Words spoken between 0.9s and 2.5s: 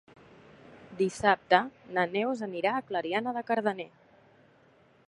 Dissabte na Neus